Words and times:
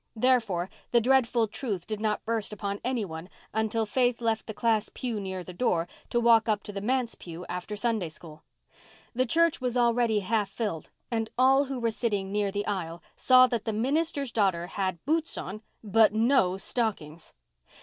Therefore, 0.15 0.67
the 0.89 0.99
dreadful 0.99 1.47
truth 1.47 1.85
did 1.85 1.99
not 1.99 2.25
burst 2.25 2.51
upon 2.51 2.81
any 2.83 3.05
one 3.05 3.29
until 3.53 3.85
Faith 3.85 4.19
left 4.19 4.47
the 4.47 4.53
class 4.55 4.89
pew 4.91 5.19
near 5.19 5.43
the 5.43 5.53
door 5.53 5.87
to 6.09 6.19
walk 6.19 6.49
up 6.49 6.63
to 6.63 6.71
the 6.73 6.81
manse 6.81 7.13
pew 7.13 7.45
after 7.47 7.75
Sunday 7.75 8.09
School. 8.09 8.41
The 9.13 9.27
church 9.27 9.61
was 9.61 9.77
already 9.77 10.21
half 10.21 10.49
filled 10.49 10.89
and 11.11 11.29
all 11.37 11.65
who 11.65 11.79
were 11.79 11.91
sitting 11.91 12.31
near 12.31 12.51
the 12.51 12.65
aisle 12.65 13.03
saw 13.15 13.45
that 13.45 13.65
the 13.65 13.73
minister's 13.73 14.31
daughter 14.31 14.65
had 14.65 15.05
boots 15.05 15.37
on 15.37 15.61
but 15.83 16.13
no 16.15 16.57
stockings! 16.57 17.35